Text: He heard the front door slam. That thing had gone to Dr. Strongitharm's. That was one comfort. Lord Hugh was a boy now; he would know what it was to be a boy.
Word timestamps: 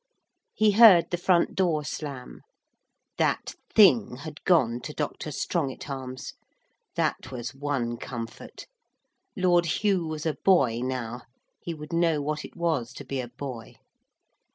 He 0.55 0.71
heard 0.71 1.11
the 1.11 1.15
front 1.17 1.53
door 1.53 1.85
slam. 1.85 2.41
That 3.19 3.53
thing 3.71 4.15
had 4.21 4.43
gone 4.45 4.81
to 4.85 4.93
Dr. 4.95 5.29
Strongitharm's. 5.29 6.33
That 6.95 7.29
was 7.31 7.53
one 7.53 7.97
comfort. 7.97 8.65
Lord 9.37 9.67
Hugh 9.67 10.07
was 10.07 10.25
a 10.25 10.33
boy 10.43 10.79
now; 10.81 11.21
he 11.61 11.75
would 11.75 11.93
know 11.93 12.19
what 12.19 12.43
it 12.43 12.55
was 12.55 12.93
to 12.93 13.05
be 13.05 13.21
a 13.21 13.27
boy. 13.27 13.75